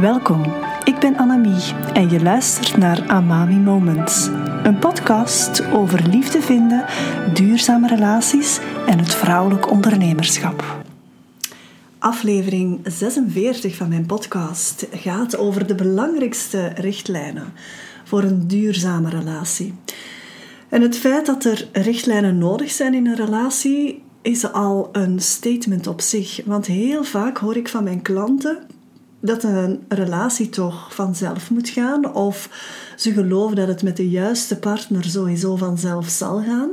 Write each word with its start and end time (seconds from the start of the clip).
Welkom, 0.00 0.42
ik 0.84 0.98
ben 0.98 1.16
Annemie 1.16 1.74
en 1.92 2.10
je 2.10 2.22
luistert 2.22 2.76
naar 2.76 3.08
Amami 3.08 3.56
Moments. 3.56 4.26
Een 4.62 4.78
podcast 4.78 5.64
over 5.72 6.08
liefde 6.08 6.40
vinden, 6.40 6.84
duurzame 7.34 7.88
relaties 7.88 8.60
en 8.86 8.98
het 8.98 9.14
vrouwelijk 9.14 9.70
ondernemerschap. 9.70 10.84
Aflevering 11.98 12.80
46 12.84 13.76
van 13.76 13.88
mijn 13.88 14.06
podcast 14.06 14.86
gaat 14.90 15.36
over 15.36 15.66
de 15.66 15.74
belangrijkste 15.74 16.66
richtlijnen 16.66 17.52
voor 18.04 18.22
een 18.22 18.48
duurzame 18.48 19.08
relatie. 19.08 19.74
En 20.68 20.82
het 20.82 20.96
feit 20.96 21.26
dat 21.26 21.44
er 21.44 21.68
richtlijnen 21.72 22.38
nodig 22.38 22.70
zijn 22.70 22.94
in 22.94 23.06
een 23.06 23.16
relatie 23.16 24.02
is 24.22 24.52
al 24.52 24.88
een 24.92 25.20
statement 25.20 25.86
op 25.86 26.00
zich. 26.00 26.40
Want 26.44 26.66
heel 26.66 27.04
vaak 27.04 27.38
hoor 27.38 27.56
ik 27.56 27.68
van 27.68 27.84
mijn 27.84 28.02
klanten 28.02 28.58
dat 29.24 29.42
een 29.42 29.84
relatie 29.88 30.48
toch 30.48 30.94
vanzelf 30.94 31.50
moet 31.50 31.68
gaan, 31.68 32.14
of 32.14 32.48
ze 32.96 33.12
geloven 33.12 33.56
dat 33.56 33.68
het 33.68 33.82
met 33.82 33.96
de 33.96 34.10
juiste 34.10 34.58
partner 34.58 35.04
sowieso 35.04 35.56
vanzelf 35.56 36.08
zal 36.08 36.42
gaan. 36.42 36.70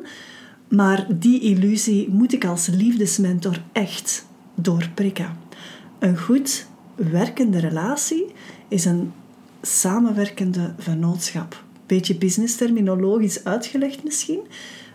Maar 0.68 1.08
die 1.10 1.40
illusie 1.40 2.10
moet 2.10 2.34
ik 2.34 2.46
als 2.46 2.68
liefdesmentor 2.68 3.62
echt 3.72 4.26
doorprikken. 4.56 5.38
Een 6.00 6.18
goed 6.18 6.66
werkende 6.96 7.60
relatie 7.60 8.26
is 8.68 8.86
een 8.86 9.12
samenwerkende 9.62 10.74
vennootschap. 10.78 11.64
Beetje 11.86 12.16
business 12.16 12.56
terminologisch 12.56 13.44
uitgelegd 13.44 14.04
misschien, 14.04 14.40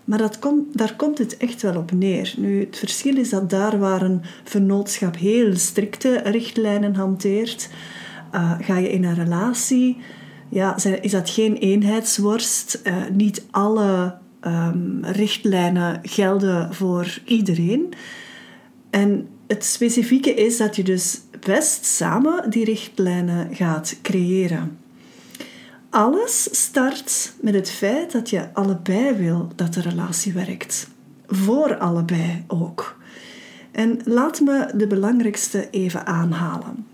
maar 0.06 0.18
dat 0.18 0.38
komt, 0.38 0.78
daar 0.78 0.96
komt 0.96 1.18
het 1.18 1.36
echt 1.36 1.62
wel 1.62 1.76
op 1.76 1.92
neer. 1.92 2.34
Nu, 2.36 2.60
het 2.60 2.78
verschil 2.78 3.16
is 3.16 3.30
dat 3.30 3.50
daar 3.50 3.78
waar 3.78 4.02
een 4.02 4.22
vennootschap 4.44 5.16
heel 5.16 5.56
strikte 5.56 6.20
richtlijnen 6.24 6.94
hanteert, 6.94 7.68
uh, 8.34 8.52
ga 8.60 8.78
je 8.78 8.90
in 8.90 9.04
een 9.04 9.14
relatie, 9.14 9.96
ja, 10.48 10.76
is 11.00 11.10
dat 11.10 11.30
geen 11.30 11.56
eenheidsworst. 11.56 12.80
Uh, 12.84 12.94
niet 13.12 13.44
alle 13.50 14.14
um, 14.46 15.04
richtlijnen 15.04 16.00
gelden 16.02 16.74
voor 16.74 17.18
iedereen. 17.24 17.92
En 18.90 19.28
het 19.46 19.64
specifieke 19.64 20.34
is 20.34 20.56
dat 20.56 20.76
je 20.76 20.82
dus 20.82 21.20
best 21.46 21.84
samen 21.84 22.50
die 22.50 22.64
richtlijnen 22.64 23.54
gaat 23.54 23.98
creëren. 24.02 24.78
Alles 25.96 26.48
start 26.64 27.32
met 27.40 27.54
het 27.54 27.70
feit 27.70 28.12
dat 28.12 28.30
je 28.30 28.54
allebei 28.54 29.12
wil 29.14 29.48
dat 29.54 29.74
de 29.74 29.80
relatie 29.80 30.32
werkt. 30.32 30.88
Voor 31.26 31.78
allebei 31.78 32.44
ook. 32.46 32.96
En 33.72 34.00
laat 34.04 34.40
me 34.40 34.70
de 34.74 34.86
belangrijkste 34.86 35.70
even 35.70 36.06
aanhalen. 36.06 36.86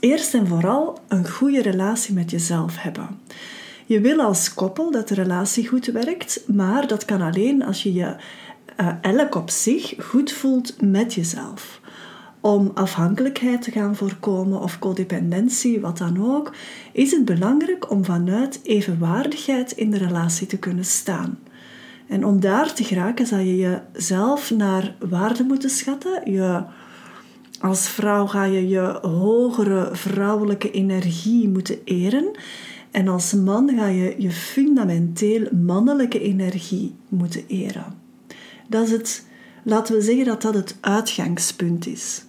Eerst 0.00 0.34
en 0.34 0.46
vooral 0.46 0.98
een 1.08 1.28
goede 1.28 1.62
relatie 1.62 2.14
met 2.14 2.30
jezelf 2.30 2.76
hebben. 2.82 3.20
Je 3.86 4.00
wil 4.00 4.20
als 4.20 4.54
koppel 4.54 4.90
dat 4.90 5.08
de 5.08 5.14
relatie 5.14 5.68
goed 5.68 5.86
werkt, 5.86 6.42
maar 6.46 6.86
dat 6.86 7.04
kan 7.04 7.20
alleen 7.20 7.64
als 7.64 7.82
je 7.82 7.92
je 7.92 8.16
uh, 8.80 8.88
elk 9.00 9.34
op 9.34 9.50
zich 9.50 9.94
goed 9.98 10.32
voelt 10.32 10.82
met 10.82 11.14
jezelf 11.14 11.80
om 12.40 12.70
afhankelijkheid 12.74 13.62
te 13.62 13.70
gaan 13.70 13.96
voorkomen 13.96 14.60
of 14.60 14.78
codependentie, 14.78 15.80
wat 15.80 15.98
dan 15.98 16.34
ook, 16.34 16.54
is 16.92 17.10
het 17.10 17.24
belangrijk 17.24 17.90
om 17.90 18.04
vanuit 18.04 18.60
evenwaardigheid 18.62 19.72
in 19.72 19.90
de 19.90 19.98
relatie 19.98 20.46
te 20.46 20.58
kunnen 20.58 20.84
staan. 20.84 21.38
En 22.08 22.24
om 22.24 22.40
daar 22.40 22.74
te 22.74 22.84
geraken, 22.84 23.26
zal 23.26 23.38
je 23.38 23.56
jezelf 23.56 24.50
naar 24.50 24.94
waarde 25.08 25.44
moeten 25.44 25.70
schatten. 25.70 26.30
Je, 26.32 26.62
als 27.60 27.88
vrouw 27.88 28.26
ga 28.26 28.44
je 28.44 28.68
je 28.68 28.98
hogere 29.02 29.88
vrouwelijke 29.92 30.70
energie 30.70 31.48
moeten 31.48 31.78
eren. 31.84 32.30
En 32.90 33.08
als 33.08 33.32
man 33.32 33.72
ga 33.76 33.86
je 33.86 34.14
je 34.18 34.30
fundamenteel 34.30 35.48
mannelijke 35.52 36.20
energie 36.20 36.94
moeten 37.08 37.44
eren. 37.46 37.94
Dat 38.68 38.84
is 38.84 38.90
het, 38.90 39.26
laten 39.62 39.94
we 39.94 40.00
zeggen 40.00 40.24
dat 40.24 40.42
dat 40.42 40.54
het 40.54 40.76
uitgangspunt 40.80 41.86
is. 41.86 42.22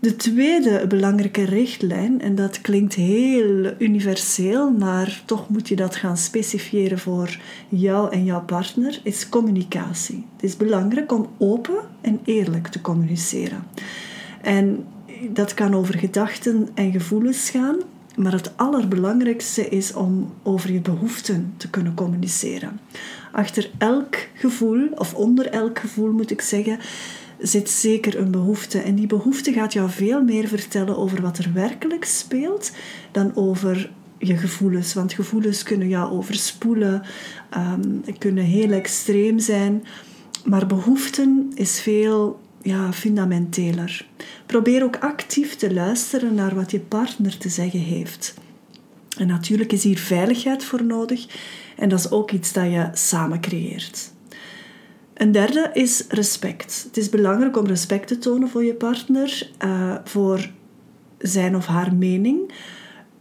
De 0.00 0.16
tweede 0.16 0.86
belangrijke 0.86 1.44
richtlijn, 1.44 2.20
en 2.20 2.34
dat 2.34 2.60
klinkt 2.60 2.94
heel 2.94 3.72
universeel, 3.78 4.70
maar 4.70 5.22
toch 5.24 5.48
moet 5.48 5.68
je 5.68 5.76
dat 5.76 5.96
gaan 5.96 6.16
specifieren 6.16 6.98
voor 6.98 7.40
jou 7.68 8.12
en 8.12 8.24
jouw 8.24 8.44
partner, 8.44 9.00
is 9.02 9.28
communicatie. 9.28 10.26
Het 10.32 10.44
is 10.44 10.56
belangrijk 10.56 11.12
om 11.12 11.28
open 11.38 11.78
en 12.00 12.20
eerlijk 12.24 12.68
te 12.68 12.80
communiceren. 12.80 13.62
En 14.42 14.84
dat 15.30 15.54
kan 15.54 15.74
over 15.74 15.98
gedachten 15.98 16.68
en 16.74 16.92
gevoelens 16.92 17.50
gaan, 17.50 17.76
maar 18.16 18.32
het 18.32 18.52
allerbelangrijkste 18.56 19.68
is 19.68 19.92
om 19.92 20.32
over 20.42 20.72
je 20.72 20.80
behoeften 20.80 21.54
te 21.56 21.70
kunnen 21.70 21.94
communiceren. 21.94 22.80
Achter 23.32 23.70
elk 23.78 24.16
gevoel, 24.34 24.88
of 24.94 25.14
onder 25.14 25.46
elk 25.46 25.78
gevoel 25.78 26.12
moet 26.12 26.30
ik 26.30 26.40
zeggen, 26.40 26.78
zit 27.42 27.70
zeker 27.70 28.18
een 28.18 28.30
behoefte. 28.30 28.78
En 28.78 28.94
die 28.94 29.06
behoefte 29.06 29.52
gaat 29.52 29.72
jou 29.72 29.90
veel 29.90 30.22
meer 30.22 30.48
vertellen 30.48 30.96
over 30.96 31.22
wat 31.22 31.38
er 31.38 31.52
werkelijk 31.52 32.04
speelt 32.04 32.72
dan 33.12 33.36
over 33.36 33.90
je 34.18 34.36
gevoelens. 34.36 34.94
Want 34.94 35.12
gevoelens 35.12 35.62
kunnen 35.62 35.88
jou 35.88 36.10
overspoelen, 36.10 37.02
um, 37.56 38.02
kunnen 38.18 38.44
heel 38.44 38.70
extreem 38.70 39.38
zijn. 39.38 39.84
Maar 40.44 40.66
behoeften 40.66 41.50
is 41.54 41.80
veel 41.80 42.40
ja, 42.62 42.92
fundamenteler. 42.92 44.06
Probeer 44.46 44.82
ook 44.82 44.96
actief 44.96 45.56
te 45.56 45.74
luisteren 45.74 46.34
naar 46.34 46.54
wat 46.54 46.70
je 46.70 46.80
partner 46.80 47.38
te 47.38 47.48
zeggen 47.48 47.80
heeft. 47.80 48.34
En 49.18 49.26
natuurlijk 49.26 49.72
is 49.72 49.82
hier 49.82 49.98
veiligheid 49.98 50.64
voor 50.64 50.84
nodig. 50.84 51.26
En 51.76 51.88
dat 51.88 51.98
is 51.98 52.10
ook 52.10 52.30
iets 52.30 52.52
dat 52.52 52.64
je 52.64 52.88
samen 52.92 53.40
creëert. 53.40 54.12
Een 55.20 55.32
derde 55.32 55.70
is 55.72 56.04
respect. 56.08 56.82
Het 56.86 56.96
is 56.96 57.08
belangrijk 57.08 57.56
om 57.56 57.66
respect 57.66 58.08
te 58.08 58.18
tonen 58.18 58.48
voor 58.48 58.64
je 58.64 58.74
partner, 58.74 59.50
uh, 59.64 59.94
voor 60.04 60.50
zijn 61.18 61.56
of 61.56 61.66
haar 61.66 61.94
mening, 61.94 62.52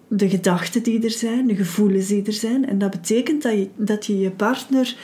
de 0.08 0.30
gedachten 0.30 0.84
die 0.84 1.04
er 1.04 1.12
zijn, 1.12 1.48
de 1.48 1.56
gevoelens 1.56 2.08
die 2.08 2.26
er 2.26 2.34
zijn. 2.34 2.68
En 2.68 2.78
dat 2.78 2.90
betekent 2.90 3.42
dat 3.42 3.54
je 3.54 3.70
dat 3.76 4.06
je, 4.06 4.20
je 4.20 4.32
partner 4.32 4.96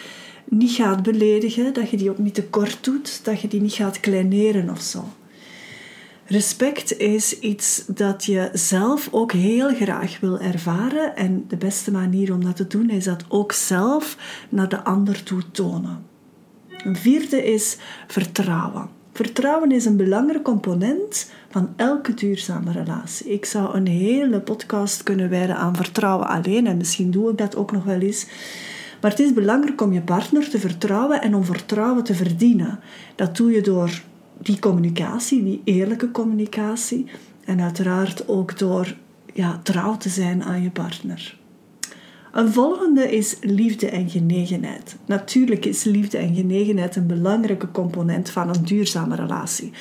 niet 0.50 0.72
gaat 0.72 1.04
beledigen, 1.04 1.74
dat 1.74 1.90
je 1.90 1.98
die 1.98 2.10
ook 2.10 2.18
niet 2.18 2.34
tekort 2.34 2.84
doet, 2.84 3.20
dat 3.24 3.42
je 3.42 3.48
die 3.48 3.62
niet 3.62 3.74
gaat 3.74 4.00
kleineren 4.00 4.70
of 4.70 4.82
zo. 4.82 5.04
Respect 6.26 6.98
is 6.98 7.40
iets 7.40 7.84
dat 7.88 8.26
je 8.26 8.50
zelf 8.54 9.08
ook 9.12 9.32
heel 9.32 9.74
graag 9.74 10.20
wil 10.20 10.40
ervaren 10.40 11.16
en 11.16 11.46
de 11.48 11.58
beste 11.58 11.92
manier 11.92 12.34
om 12.34 12.44
dat 12.44 12.56
te 12.56 12.68
doen 12.68 12.90
is 12.90 13.04
dat 13.04 13.26
ook 13.28 13.52
zelf 13.52 14.18
naar 14.50 14.70
de 14.70 14.84
ander 14.84 15.24
toe 15.24 15.42
tonen. 15.52 16.14
Een 16.86 16.96
vierde 16.96 17.54
is 17.54 17.78
vertrouwen. 18.08 18.90
Vertrouwen 19.14 19.72
is 19.72 19.86
een 19.86 19.98
belangrijk 19.98 20.44
component 20.44 21.32
van 21.50 21.74
elke 21.76 22.14
duurzame 22.14 22.72
relatie. 22.72 23.32
Ik 23.32 23.46
zou 23.46 23.76
een 23.76 23.88
hele 23.88 24.40
podcast 24.40 25.04
kunnen 25.04 25.30
wijden 25.30 25.56
aan 25.56 25.76
vertrouwen 25.76 26.28
alleen 26.28 26.68
en 26.68 26.78
misschien 26.78 27.12
doe 27.12 27.32
ik 27.32 27.38
dat 27.38 27.56
ook 27.56 27.72
nog 27.72 27.84
wel 27.84 28.00
eens. 28.00 28.28
Maar 29.02 29.12
het 29.12 29.20
is 29.20 29.34
belangrijk 29.34 29.82
om 29.82 29.94
je 29.94 30.02
partner 30.02 30.50
te 30.50 30.60
vertrouwen 30.60 31.22
en 31.22 31.36
om 31.36 31.44
vertrouwen 31.44 32.04
te 32.04 32.16
verdienen. 32.16 32.80
Dat 33.16 33.38
doe 33.38 33.52
je 33.52 33.62
door 33.62 34.02
die 34.38 34.60
communicatie, 34.60 35.44
die 35.44 35.62
eerlijke 35.64 36.12
communicatie 36.12 37.06
en 37.46 37.62
uiteraard 37.62 38.28
ook 38.28 38.58
door 38.58 38.96
ja, 39.34 39.60
trouw 39.64 39.98
te 39.98 40.10
zijn 40.10 40.44
aan 40.44 40.62
je 40.62 40.72
partner. 40.72 41.38
Een 42.36 42.54
volgende 42.54 43.16
is 43.16 43.38
liefde 43.42 43.90
en 43.90 44.10
genegenheid. 44.10 44.96
Natuurlijk 45.06 45.66
is 45.66 45.84
liefde 45.84 46.18
en 46.18 46.36
genegenheid 46.36 46.96
een 46.96 47.08
belangrijke 47.08 47.72
component 47.72 48.30
van 48.30 48.50
een 48.50 48.66
duurzame 48.66 49.16
relatie. 49.16 49.72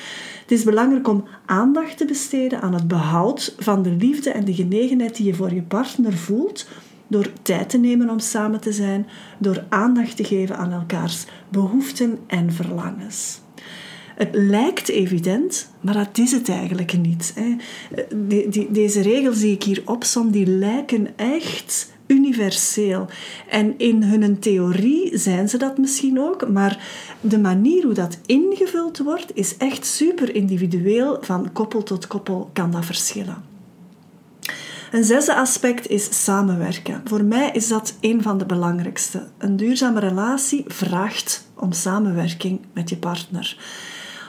Het 0.41 0.51
is 0.51 0.63
belangrijk 0.63 1.07
om 1.07 1.23
aandacht 1.45 1.97
te 1.97 2.05
besteden 2.05 2.61
aan 2.61 2.73
het 2.73 2.87
behoud 2.87 3.55
van 3.59 3.83
de 3.83 3.89
liefde 3.89 4.29
en 4.29 4.45
de 4.45 4.53
genegenheid 4.53 5.15
die 5.15 5.25
je 5.25 5.33
voor 5.33 5.53
je 5.53 5.61
partner 5.61 6.13
voelt, 6.13 6.67
door 7.07 7.27
tijd 7.41 7.69
te 7.69 7.77
nemen 7.77 8.09
om 8.09 8.19
samen 8.19 8.61
te 8.61 8.73
zijn, 8.73 9.07
door 9.37 9.65
aandacht 9.69 10.15
te 10.15 10.23
geven 10.23 10.57
aan 10.57 10.71
elkaars 10.71 11.25
behoeften 11.49 12.19
en 12.27 12.51
verlangens. 12.51 13.39
Het 14.15 14.29
lijkt 14.31 14.89
evident, 14.89 15.69
maar 15.81 15.93
dat 15.93 16.17
is 16.17 16.31
het 16.31 16.49
eigenlijk 16.49 16.97
niet. 16.97 17.33
deze 18.69 19.01
regels 19.01 19.39
die 19.39 19.53
ik 19.53 19.63
hier 19.63 19.81
opsom, 19.85 20.31
die 20.31 20.47
lijken 20.47 21.17
echt 21.17 21.93
universeel. 22.07 23.07
En 23.49 23.77
in 23.77 24.03
hun 24.03 24.39
theorie 24.39 25.17
zijn 25.17 25.49
ze 25.49 25.57
dat 25.57 25.77
misschien 25.77 26.19
ook, 26.19 26.49
maar 26.49 26.87
de 27.21 27.39
manier 27.39 27.83
hoe 27.83 27.93
dat 27.93 28.17
ingevuld 28.25 28.97
wordt 28.97 29.31
is 29.33 29.57
echt 29.57 29.85
super 29.85 30.35
individueel. 30.35 31.17
Van 31.21 31.51
koppel 31.53 31.83
tot 31.83 32.07
koppel 32.07 32.49
kan 32.53 32.71
dat 32.71 32.85
verschillen. 32.85 33.53
Een 34.91 35.03
zesde 35.03 35.35
aspect 35.35 35.87
is 35.87 36.23
samenwerken. 36.23 37.01
Voor 37.05 37.23
mij 37.23 37.51
is 37.53 37.67
dat 37.67 37.97
een 38.01 38.21
van 38.21 38.37
de 38.37 38.45
belangrijkste. 38.45 39.27
Een 39.37 39.57
duurzame 39.57 39.99
relatie 39.99 40.63
vraagt 40.67 41.47
om 41.55 41.71
samenwerking 41.71 42.59
met 42.73 42.89
je 42.89 42.97
partner. 42.97 43.57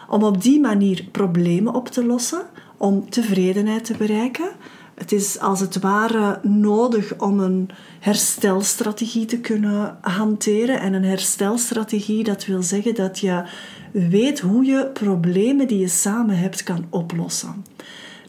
Om 0.09 0.23
op 0.23 0.43
die 0.43 0.61
manier 0.61 1.05
problemen 1.13 1.75
op 1.75 1.89
te 1.89 2.05
lossen, 2.05 2.47
om 2.77 3.11
tevredenheid 3.11 3.85
te 3.85 3.95
bereiken. 3.97 4.49
Het 4.97 5.13
is 5.13 5.39
als 5.41 5.61
het 5.61 5.81
ware 5.81 6.39
nodig 6.43 7.19
om 7.19 7.41
een 7.41 7.71
herstelstrategie 8.01 9.25
te 9.25 9.39
kunnen 9.39 9.99
hanteren. 10.01 10.81
En 10.81 10.93
een 10.93 11.05
herstelstrategie, 11.05 12.25
dat 12.25 12.45
wil 12.45 12.63
zeggen 12.63 12.95
dat 12.95 13.19
je 13.19 13.43
weet 13.93 14.41
hoe 14.41 14.65
je 14.65 14.91
problemen 14.93 15.67
die 15.67 15.79
je 15.79 15.89
samen 15.89 16.39
hebt 16.39 16.63
kan 16.63 16.87
oplossen. 16.91 17.65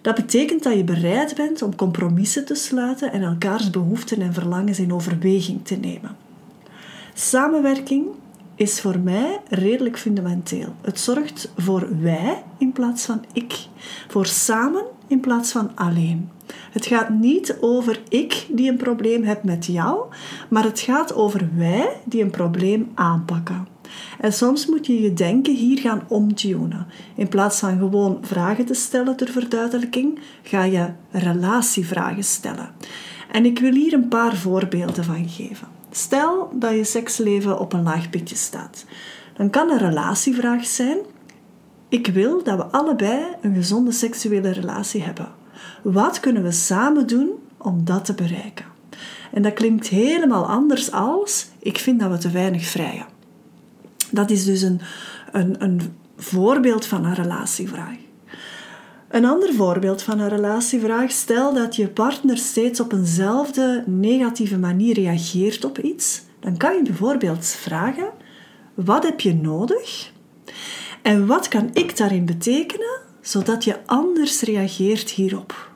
Dat 0.02 0.16
betekent 0.16 0.64
dat 0.64 0.76
je 0.76 0.84
bereid 0.84 1.36
bent 1.36 1.62
om 1.62 1.76
compromissen 1.76 2.46
te 2.46 2.56
sluiten 2.56 3.12
en 3.12 3.22
elkaars 3.22 3.70
behoeften 3.70 4.22
en 4.22 4.34
verlangens 4.34 4.80
in 4.80 4.94
overweging 4.94 5.66
te 5.66 5.76
nemen. 5.76 6.16
Samenwerking 7.14 8.06
is 8.56 8.82
voor 8.82 9.00
mij 9.00 9.40
redelijk 9.50 9.98
fundamenteel. 10.00 10.76
Het 10.82 11.00
zorgt 11.00 11.52
voor 11.58 12.02
wij 12.02 12.44
in 12.58 12.72
plaats 12.72 13.06
van 13.06 13.26
ik, 13.34 13.68
voor 14.08 14.26
samen 14.26 14.84
in 15.08 15.20
plaats 15.20 15.52
van 15.52 15.72
alleen. 15.76 16.30
Het 16.72 16.86
gaat 16.86 17.10
niet 17.10 17.58
over 17.62 18.02
ik 18.10 18.46
die 18.50 18.70
een 18.70 18.78
probleem 18.78 19.24
heb 19.24 19.44
met 19.44 19.66
jou, 19.66 20.06
maar 20.50 20.64
het 20.64 20.80
gaat 20.80 21.14
over 21.14 21.50
wij 21.56 21.90
die 22.06 22.24
een 22.24 22.32
probleem 22.32 22.92
aanpakken. 22.96 23.68
En 24.20 24.34
soms 24.34 24.66
moet 24.66 24.86
je 24.86 25.02
je 25.02 25.14
denken 25.14 25.56
hier 25.56 25.80
gaan 25.80 26.04
omtunen. 26.08 26.88
In 27.16 27.28
plaats 27.28 27.60
van 27.60 27.78
gewoon 27.78 28.18
vragen 28.22 28.66
te 28.66 28.74
stellen 28.74 29.16
ter 29.16 29.30
verduidelijking, 29.30 30.20
ga 30.44 30.64
je 30.64 30.90
relatievragen 31.12 32.24
stellen. 32.24 32.70
En 33.32 33.46
ik 33.46 33.60
wil 33.60 33.74
hier 33.74 33.94
een 33.94 34.08
paar 34.08 34.36
voorbeelden 34.36 35.04
van 35.04 35.30
geven. 35.30 35.68
Stel 35.92 36.50
dat 36.54 36.72
je 36.72 36.84
seksleven 36.84 37.60
op 37.60 37.74
een 37.74 37.84
laag 37.84 38.10
pitje 38.10 38.36
staat. 38.36 38.86
Dan 39.38 39.50
kan 39.50 39.70
een 39.70 39.78
relatievraag 39.78 40.66
zijn: 40.66 40.98
Ik 41.90 42.08
wil 42.08 42.44
dat 42.44 42.58
we 42.58 42.64
allebei 42.64 43.26
een 43.42 43.56
gezonde 43.56 43.92
seksuele 43.92 44.50
relatie 44.50 45.04
hebben. 45.04 45.32
Wat 45.84 46.20
kunnen 46.20 46.44
we 46.44 46.52
samen 46.52 47.08
doen 47.08 47.30
om 47.58 47.86
dat 47.86 48.06
te 48.06 48.14
bereiken? 48.14 48.66
En 49.32 49.42
dat 49.42 49.54
klinkt 49.54 49.88
helemaal 49.88 50.46
anders 50.48 50.92
als: 50.92 51.48
Ik 51.60 51.78
vind 51.78 52.00
dat 52.00 52.12
we 52.12 52.18
te 52.18 52.30
weinig 52.30 52.66
vrijen. 52.66 53.06
Dat 54.12 54.30
is 54.30 54.46
dus 54.46 54.62
een, 54.62 54.82
een, 55.32 55.64
een 55.64 55.82
voorbeeld 56.18 56.86
van 56.86 57.06
een 57.06 57.16
relatievraag. 57.16 57.98
Een 59.08 59.26
ander 59.26 59.54
voorbeeld 59.54 60.02
van 60.02 60.20
een 60.20 60.30
relatievraag: 60.30 61.12
stel 61.12 61.54
dat 61.54 61.76
je 61.76 61.88
partner 61.88 62.38
steeds 62.38 62.80
op 62.80 62.94
eenzelfde 62.94 63.84
negatieve 63.86 64.58
manier 64.58 64.94
reageert 64.94 65.66
op 65.66 65.80
iets, 65.80 66.22
dan 66.40 66.58
kan 66.58 66.76
je 66.76 66.82
bijvoorbeeld 66.82 67.46
vragen: 67.46 68.10
wat 68.74 69.04
heb 69.04 69.20
je 69.20 69.36
nodig? 69.36 70.12
En 71.02 71.26
wat 71.26 71.48
kan 71.48 71.70
ik 71.74 71.98
daarin 71.98 72.26
betekenen 72.26 73.00
zodat 73.22 73.64
je 73.64 73.86
anders 73.86 74.42
reageert 74.42 75.10
hierop? 75.10 75.72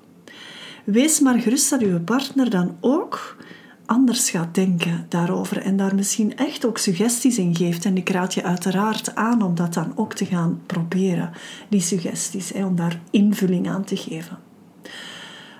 Wees 0.84 1.20
maar 1.20 1.40
gerust 1.40 1.70
dat 1.70 1.82
uw 1.82 2.00
partner 2.00 2.50
dan 2.50 2.78
ook 2.80 3.38
anders 3.86 4.30
gaat 4.30 4.56
denken 4.56 5.06
daarover 5.10 5.58
en 5.58 5.78
daar 5.78 5.96
misschien 5.96 6.38
echt 6.38 6.66
ook 6.66 6.78
suggesties 6.78 7.38
in 7.38 7.56
geeft. 7.56 7.86
En 7.86 7.98
ik 7.98 8.10
raad 8.10 8.34
je 8.34 8.44
uiteraard 8.44 9.16
aan 9.16 9.42
om 9.42 9.56
dat 9.56 9.74
dan 9.74 9.92
ook 9.96 10.14
te 10.14 10.26
gaan 10.26 10.62
proberen, 10.66 11.32
die 11.70 11.82
suggesties, 11.82 12.52
om 12.52 12.76
daar 12.76 13.00
invulling 13.10 13.70
aan 13.70 13.84
te 13.84 13.98
geven. 13.98 14.38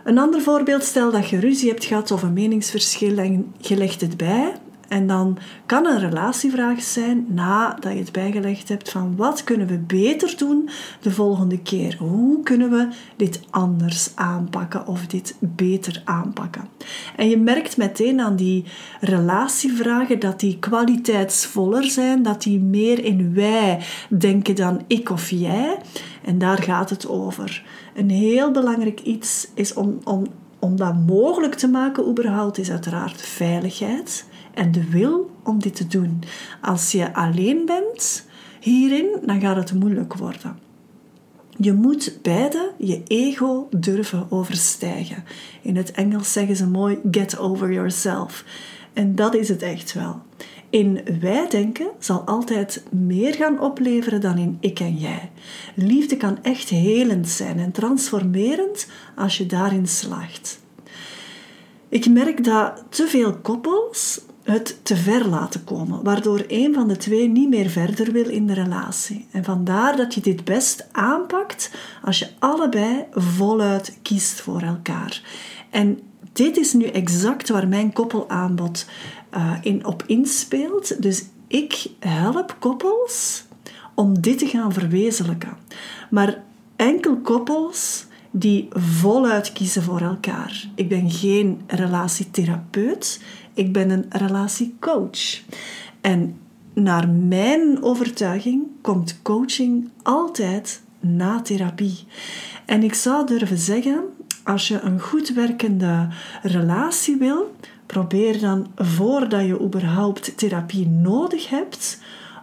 Een 0.04 0.18
ander 0.18 0.42
voorbeeld, 0.42 0.84
stel 0.84 1.12
dat 1.12 1.30
je 1.30 1.40
ruzie 1.40 1.70
hebt 1.70 1.86
gehad 1.86 2.12
of 2.12 2.22
een 2.22 2.34
meningsverschil 2.34 3.18
en 3.18 3.54
je 3.58 3.78
legt 3.78 4.02
het 4.02 4.18
bij 4.18 4.54
en 4.92 5.08
dan 5.08 5.38
kan 5.66 5.86
een 5.86 6.00
relatievraag 6.00 6.82
zijn, 6.82 7.26
nadat 7.30 7.92
je 7.92 8.00
het 8.00 8.12
bijgelegd 8.12 8.70
hebt, 8.70 8.90
van 8.90 9.16
wat 9.16 9.44
kunnen 9.44 9.68
we 9.68 9.78
beter 9.78 10.38
doen 10.38 10.70
de 11.02 11.12
volgende 11.12 11.60
keer? 11.62 11.96
Hoe 12.00 12.44
kunnen 12.44 12.70
we 12.70 12.88
dit 13.16 13.42
anders 13.50 14.12
aanpakken 14.16 14.88
of 14.88 15.08
dit 15.08 15.36
beter 15.40 16.02
aanpakken? 16.06 16.68
En 17.16 17.30
je 17.30 17.38
merkt 17.38 17.78
meteen 17.78 18.22
aan 18.22 18.36
die 18.36 18.66
relatievragen 19.00 20.20
dat 20.20 20.40
die 20.40 20.60
kwaliteitsvoller 20.60 21.84
zijn, 21.84 22.24
dat 22.24 22.42
die 22.42 22.60
meer 22.60 23.04
in 23.04 23.34
wij 23.34 23.80
denken 24.10 24.56
dan 24.56 24.82
ik 24.88 25.10
of 25.10 25.30
jij. 25.30 25.78
En 26.26 26.38
daar 26.38 26.64
gaat 26.64 26.90
het 26.90 27.08
over. 27.08 27.64
Een 27.96 28.10
heel 28.10 28.52
belangrijk 28.52 29.00
iets 29.00 29.48
is 29.54 29.74
om, 29.74 30.00
om, 30.04 30.26
om 30.60 30.76
dat 30.76 30.96
mogelijk 31.08 31.56
te 31.56 31.68
maken, 31.68 32.08
überhaupt, 32.08 32.58
is 32.58 32.72
uiteraard 32.72 33.22
veiligheid 33.22 34.30
en 34.54 34.72
de 34.72 34.90
wil 34.90 35.32
om 35.44 35.60
dit 35.60 35.76
te 35.76 35.88
doen. 35.88 36.24
Als 36.62 36.92
je 36.92 37.14
alleen 37.14 37.66
bent 37.66 38.26
hierin, 38.60 39.18
dan 39.26 39.40
gaat 39.40 39.56
het 39.56 39.74
moeilijk 39.74 40.14
worden. 40.14 40.60
Je 41.58 41.74
moet 41.74 42.20
beide 42.22 42.72
je 42.78 43.02
ego 43.08 43.68
durven 43.72 44.28
overstijgen. 44.30 45.24
In 45.62 45.76
het 45.76 45.92
Engels 45.92 46.32
zeggen 46.32 46.56
ze 46.56 46.68
mooi: 46.68 47.00
get 47.12 47.38
over 47.38 47.74
yourself. 47.74 48.46
En 48.94 49.16
dat 49.16 49.36
is 49.36 49.50
het 49.50 49.62
echt 49.62 49.94
wel. 49.94 50.22
In 50.70 51.02
wij 51.20 51.50
denken 51.50 51.88
zal 52.00 52.20
altijd 52.20 52.84
meer 52.92 53.34
gaan 53.34 53.60
opleveren 53.60 54.22
dan 54.22 54.38
in 54.38 54.58
ik 54.60 54.80
en 54.80 54.96
jij. 54.96 55.32
Liefde 55.76 56.18
kan 56.18 56.44
echt 56.44 56.70
helend 56.70 57.30
zijn 57.30 57.60
en 57.60 57.72
transformerend 57.72 58.88
als 59.16 59.38
je 59.38 59.46
daarin 59.46 59.88
slaagt. 59.88 60.60
Ik 61.90 62.10
merk 62.10 62.44
dat 62.44 62.84
te 62.90 63.08
veel 63.08 63.38
koppels 63.38 64.22
het 64.44 64.80
te 64.84 64.96
ver 64.96 65.28
laten 65.28 65.64
komen, 65.64 66.04
waardoor 66.04 66.44
een 66.48 66.74
van 66.74 66.88
de 66.88 66.98
twee 66.98 67.28
niet 67.28 67.50
meer 67.50 67.70
verder 67.70 68.12
wil 68.12 68.30
in 68.30 68.48
de 68.48 68.54
relatie. 68.54 69.28
En 69.32 69.44
vandaar 69.44 69.96
dat 69.96 70.14
je 70.14 70.22
dit 70.22 70.44
best 70.44 70.88
aanpakt 70.92 71.72
als 72.04 72.20
je 72.20 72.28
allebei 72.40 73.06
voluit 73.12 73.98
kiest 74.02 74.42
voor 74.42 74.62
elkaar. 74.62 75.22
En 75.70 76.00
dit 76.34 76.58
is 76.58 76.74
nu 76.74 76.86
exact 76.86 77.50
waar 77.50 77.68
mijn 77.68 77.94
koppelaanbod 77.94 78.86
uh, 79.34 79.54
in, 79.62 79.86
op 79.86 80.04
inspeelt. 80.06 81.02
Dus 81.02 81.24
ik 81.48 81.88
help 82.00 82.56
koppels 82.60 83.44
om 83.96 84.22
dit 84.22 84.38
te 84.38 84.48
gaan 84.48 84.74
verwezenlijken. 84.74 85.58
Maar 86.10 86.44
enkel 86.76 87.18
koppels 87.18 88.06
die 88.32 88.68
voluit 88.70 89.54
kiezen 89.54 89.84
voor 89.84 90.02
elkaar. 90.02 90.70
Ik 90.76 90.90
ben 90.90 91.12
geen 91.12 91.62
relatietherapeut. 91.68 93.22
Ik 93.54 93.74
ben 93.74 93.90
een 93.90 94.06
relatiecoach. 94.10 95.42
En 96.02 96.38
naar 96.74 97.10
mijn 97.10 97.84
overtuiging 97.84 98.64
komt 98.82 99.22
coaching 99.22 99.90
altijd 100.04 100.82
na 101.00 101.42
therapie. 101.42 102.00
En 102.66 102.84
ik 102.84 102.94
zou 102.94 103.26
durven 103.26 103.58
zeggen, 103.58 104.04
als 104.44 104.68
je 104.68 104.80
een 104.80 105.00
goed 105.00 105.34
werkende 105.34 106.08
relatie 106.42 107.18
wil, 107.18 107.56
probeer 107.86 108.40
dan 108.40 108.68
voordat 108.76 109.46
je 109.46 109.62
überhaupt 109.62 110.38
therapie 110.38 110.88
nodig 110.88 111.50
hebt, 111.50 112.00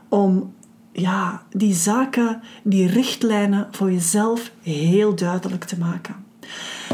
om 0.08 0.52
ja, 1.00 1.42
die 1.50 1.74
zaken, 1.74 2.40
die 2.62 2.86
richtlijnen 2.86 3.68
voor 3.70 3.92
jezelf 3.92 4.50
heel 4.62 5.14
duidelijk 5.14 5.64
te 5.64 5.78
maken. 5.78 6.14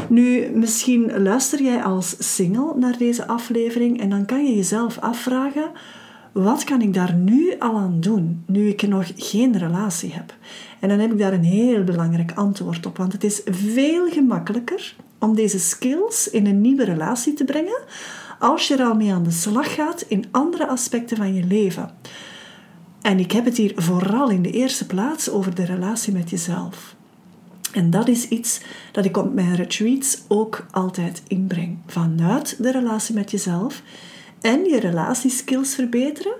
Nu, 0.09 0.49
misschien 0.53 1.21
luister 1.21 1.63
jij 1.63 1.83
als 1.83 2.15
single 2.35 2.73
naar 2.75 2.97
deze 2.97 3.27
aflevering 3.27 3.99
en 3.99 4.09
dan 4.09 4.25
kan 4.25 4.45
je 4.45 4.55
jezelf 4.55 4.99
afvragen: 4.99 5.71
wat 6.31 6.63
kan 6.63 6.81
ik 6.81 6.93
daar 6.93 7.13
nu 7.13 7.55
al 7.59 7.77
aan 7.77 7.99
doen, 7.99 8.43
nu 8.47 8.69
ik 8.69 8.87
nog 8.87 9.11
geen 9.15 9.57
relatie 9.57 10.13
heb? 10.13 10.33
En 10.79 10.89
dan 10.89 10.99
heb 10.99 11.11
ik 11.11 11.17
daar 11.17 11.33
een 11.33 11.43
heel 11.43 11.83
belangrijk 11.83 12.31
antwoord 12.35 12.85
op, 12.85 12.97
want 12.97 13.13
het 13.13 13.23
is 13.23 13.41
veel 13.45 14.09
gemakkelijker 14.09 14.95
om 15.19 15.35
deze 15.35 15.59
skills 15.59 16.29
in 16.29 16.45
een 16.45 16.61
nieuwe 16.61 16.83
relatie 16.83 17.33
te 17.33 17.43
brengen 17.43 17.81
als 18.39 18.67
je 18.67 18.75
er 18.75 18.85
al 18.85 18.95
mee 18.95 19.13
aan 19.13 19.23
de 19.23 19.31
slag 19.31 19.73
gaat 19.73 20.05
in 20.07 20.25
andere 20.31 20.67
aspecten 20.67 21.17
van 21.17 21.33
je 21.33 21.43
leven. 21.43 21.89
En 23.05 23.19
ik 23.19 23.31
heb 23.31 23.45
het 23.45 23.57
hier 23.57 23.71
vooral 23.75 24.29
in 24.29 24.41
de 24.41 24.51
eerste 24.51 24.85
plaats 24.85 25.29
over 25.29 25.55
de 25.55 25.65
relatie 25.65 26.13
met 26.13 26.29
jezelf. 26.29 26.95
En 27.71 27.89
dat 27.89 28.07
is 28.07 28.27
iets 28.27 28.61
dat 28.91 29.05
ik 29.05 29.17
op 29.17 29.33
mijn 29.33 29.55
retreats 29.55 30.21
ook 30.27 30.65
altijd 30.71 31.23
inbreng. 31.27 31.77
Vanuit 31.87 32.63
de 32.63 32.71
relatie 32.71 33.15
met 33.15 33.31
jezelf 33.31 33.81
en 34.41 34.63
je 34.63 34.79
relatieskills 34.79 35.75
verbeteren, 35.75 36.35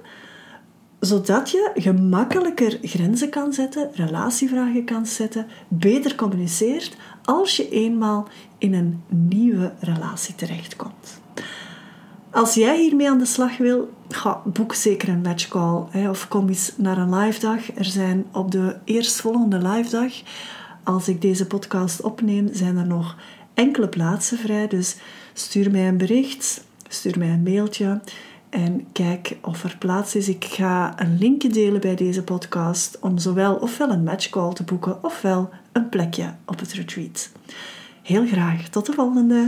zodat 1.00 1.50
je 1.50 1.72
gemakkelijker 1.76 2.80
grenzen 2.82 3.30
kan 3.30 3.54
zetten, 3.54 3.90
relatievragen 3.94 4.86
kan 4.86 5.06
zetten, 5.06 5.48
beter 5.68 6.16
communiceert 6.16 6.96
als 7.24 7.56
je 7.56 7.70
eenmaal 7.70 8.28
in 8.58 8.74
een 8.74 9.02
nieuwe 9.10 9.74
relatie 9.80 10.36
terechtkomt. 10.36 11.24
Als 12.36 12.54
jij 12.54 12.80
hiermee 12.80 13.10
aan 13.10 13.18
de 13.18 13.26
slag 13.26 13.58
wil, 13.58 13.94
ga, 14.10 14.42
boek 14.44 14.74
zeker 14.74 15.10
een 15.10 15.22
matchcall 15.22 15.84
hè, 15.90 16.10
of 16.10 16.28
kom 16.28 16.48
eens 16.48 16.72
naar 16.78 16.98
een 16.98 17.16
live 17.16 17.40
dag. 17.40 17.76
Er 17.76 17.86
zijn 17.86 18.26
op 18.32 18.52
de 18.52 18.76
eerstvolgende 18.84 19.58
live 19.68 19.90
dag 19.90 20.14
als 20.84 21.08
ik 21.08 21.22
deze 21.22 21.48
podcast 21.48 22.02
opneem, 22.02 22.50
zijn 22.52 22.78
er 22.78 22.88
nog 22.88 23.16
enkele 23.54 23.88
plaatsen 23.88 24.38
vrij. 24.38 24.68
Dus 24.68 24.96
stuur 25.34 25.72
mij 25.72 25.88
een 25.88 25.98
bericht, 25.98 26.64
stuur 26.88 27.18
mij 27.18 27.30
een 27.30 27.44
mailtje 27.44 28.02
en 28.50 28.88
kijk 28.92 29.38
of 29.42 29.64
er 29.64 29.76
plaats 29.80 30.16
is. 30.16 30.30
Ik 30.30 30.46
ga 30.46 31.02
een 31.02 31.18
linkje 31.18 31.50
delen 31.50 31.82
bij 31.82 31.96
deze 31.96 32.24
podcast 32.24 32.98
om 33.00 33.18
zowel 33.18 33.56
ofwel 33.56 33.90
een 33.90 34.04
matchcall 34.04 34.54
te 34.54 34.64
boeken 34.64 35.04
ofwel 35.04 35.50
een 35.72 35.90
plekje 35.90 36.34
op 36.46 36.60
het 36.60 36.74
retreat. 36.74 37.30
Heel 38.02 38.28
graag. 38.28 38.70
Tot 38.70 38.86
de 38.86 38.94
volgende. 38.94 39.48